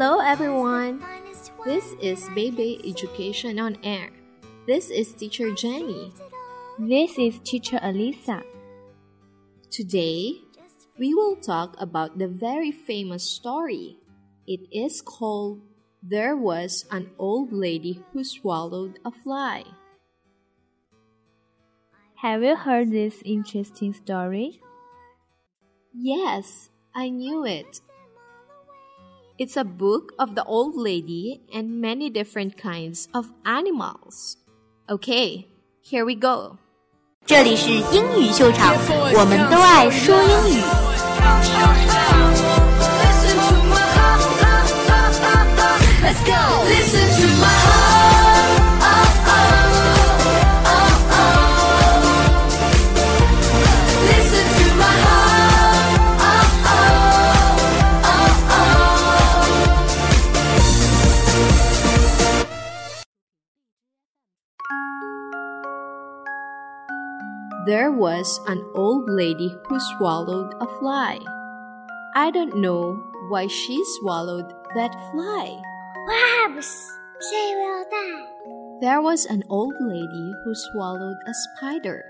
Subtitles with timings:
[0.00, 1.04] Hello everyone.
[1.66, 4.08] This is Baby Education on Air.
[4.66, 6.16] This is Teacher Geanie.
[6.78, 8.42] This is Teacher Alisa.
[9.70, 10.40] Today,
[10.98, 13.98] we will talk about the very famous story.
[14.46, 15.60] It is called
[16.02, 19.64] There Was an Old Lady Who Swallowed a Fly.
[22.24, 24.62] Have you heard this interesting story?
[25.92, 27.82] Yes, I knew it.
[29.39, 34.37] It's a book of the old lady and many different kinds of animals.
[34.87, 35.47] Okay,
[35.81, 36.57] here we go.
[37.25, 38.75] 这里是英语秀场，
[39.13, 40.61] 我们都爱说英语。
[67.66, 71.20] There was an old lady who swallowed a fly.
[72.14, 72.96] I don't know
[73.28, 75.60] why she swallowed that fly.
[76.06, 76.90] Perhaps
[77.28, 78.80] she will die.
[78.80, 82.02] There was an old lady who swallowed a spider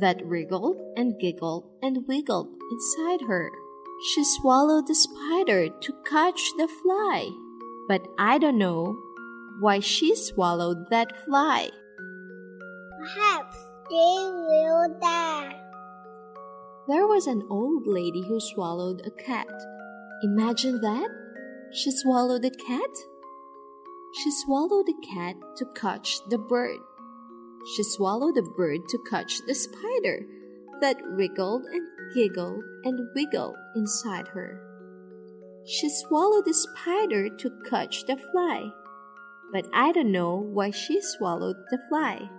[0.00, 3.50] that wriggled and giggled and wiggled inside her.
[4.14, 7.28] She swallowed the spider to catch the fly,
[7.88, 8.96] but I don't know
[9.60, 11.68] why she swallowed that fly.
[12.98, 15.54] Perhaps she will die.
[16.88, 19.48] There was an old lady who swallowed a cat.
[20.22, 21.08] Imagine that.
[21.72, 22.90] She swallowed a cat.
[24.14, 26.80] She swallowed the cat to catch the bird.
[27.76, 30.26] She swallowed the bird to catch the spider
[30.80, 34.60] that wriggled and giggled and wiggled inside her.
[35.66, 38.70] She swallowed the spider to catch the fly.
[39.52, 42.30] But I don't know why she swallowed the fly.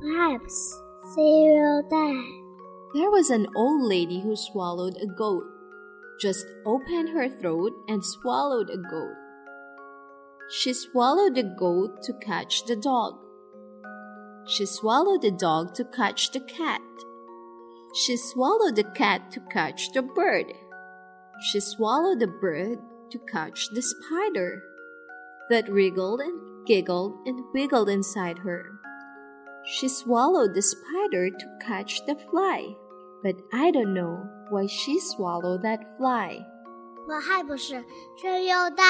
[0.00, 0.80] Perhaps
[1.14, 2.44] she will die.
[2.94, 5.44] There was an old lady who swallowed a goat.
[6.20, 9.16] Just opened her throat and swallowed a goat.
[10.50, 13.14] She swallowed the goat to catch the dog.
[14.46, 16.82] She swallowed the dog to catch the cat.
[17.94, 20.52] She swallowed the cat to catch the bird.
[21.50, 22.78] She swallowed the bird
[23.10, 24.62] to catch the spider
[25.50, 28.73] that wriggled and giggled and wiggled inside her.
[29.65, 32.75] She swallowed the spider to catch the fly,
[33.23, 36.45] but I don't know why she swallowed that fly.
[37.07, 37.83] 我还不是
[38.17, 38.83] 却又大。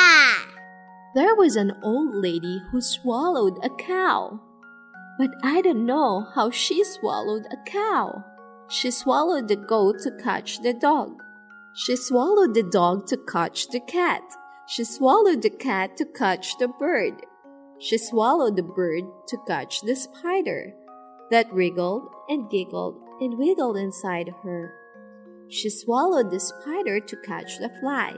[1.15, 4.39] There was an old lady who swallowed a cow,
[5.17, 8.23] but I don't know how she swallowed a cow.
[8.69, 11.17] She swallowed the goat to catch the dog.
[11.73, 14.21] She swallowed the dog to catch the cat.
[14.67, 17.25] She swallowed the cat to catch the bird.
[17.78, 20.74] She swallowed the bird to catch the spider
[21.30, 24.72] that wriggled and giggled and wiggled inside her.
[25.48, 28.16] She swallowed the spider to catch the fly,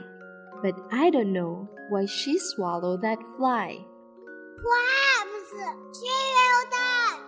[0.61, 3.85] but I don't know why she swallowed that fly.
[4.57, 7.19] Perhaps she will die.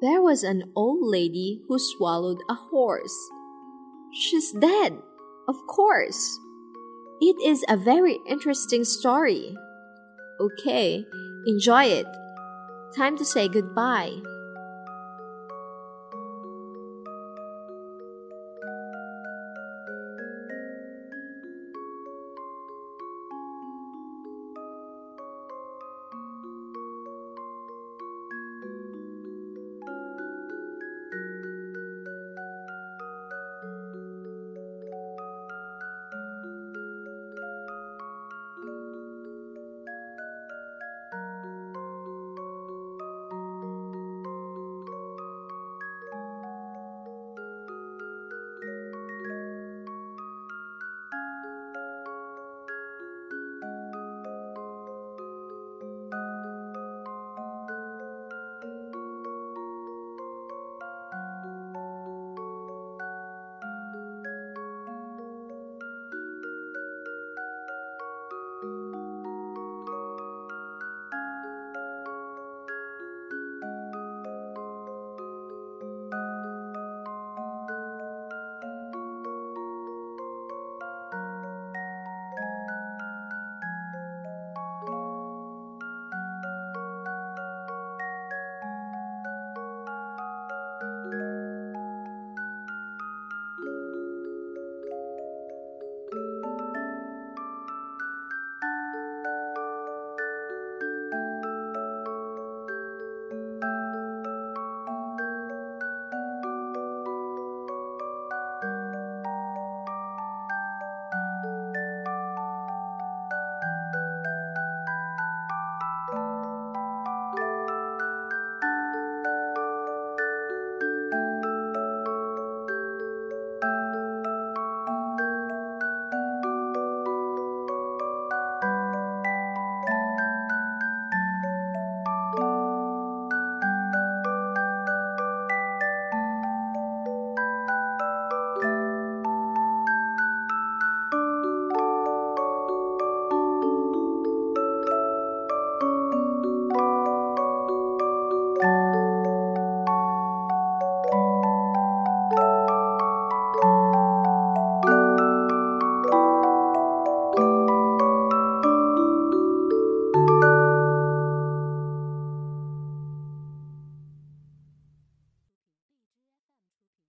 [0.00, 3.16] There was an old lady who swallowed a horse.
[4.12, 4.98] She's dead,
[5.48, 6.38] of course.
[7.20, 9.56] It is a very interesting story.
[10.40, 11.04] Okay,
[11.46, 12.06] enjoy it.
[12.96, 14.12] Time to say goodbye.